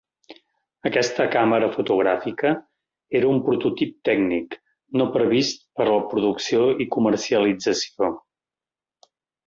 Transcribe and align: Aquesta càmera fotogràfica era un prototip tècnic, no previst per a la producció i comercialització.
Aquesta 0.89 1.27
càmera 1.35 1.67
fotogràfica 1.75 2.53
era 3.21 3.29
un 3.35 3.43
prototip 3.49 3.93
tècnic, 4.11 4.59
no 5.03 5.09
previst 5.19 5.65
per 5.81 5.87
a 5.89 5.91
la 5.93 6.03
producció 6.17 6.67
i 6.87 6.93
comercialització. 6.99 8.15